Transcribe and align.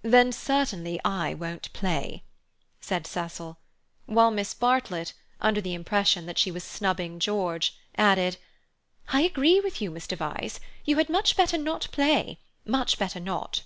"Then 0.00 0.32
certainly 0.32 0.98
I 1.04 1.34
won't 1.34 1.70
play," 1.74 2.24
said 2.80 3.06
Cecil, 3.06 3.58
while 4.06 4.30
Miss 4.30 4.54
Bartlett, 4.54 5.12
under 5.42 5.60
the 5.60 5.74
impression 5.74 6.24
that 6.24 6.38
she 6.38 6.50
was 6.50 6.64
snubbing 6.64 7.18
George, 7.20 7.76
added: 7.94 8.38
"I 9.08 9.20
agree 9.20 9.60
with 9.60 9.82
you, 9.82 9.90
Mr. 9.90 10.16
Vyse. 10.16 10.58
You 10.86 10.96
had 10.96 11.10
much 11.10 11.36
better 11.36 11.58
not 11.58 11.88
play. 11.92 12.40
Much 12.64 12.98
better 12.98 13.20
not." 13.20 13.60